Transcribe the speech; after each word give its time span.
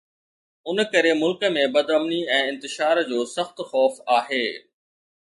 ان 0.71 0.79
ڪري 0.93 1.11
ملڪ 1.19 1.45
۾ 1.59 1.67
بدامني 1.77 2.19
۽ 2.39 2.41
انتشار 2.53 3.05
جو 3.13 3.19
سخت 3.37 3.65
خوف 3.71 4.05
آهي 4.21 4.45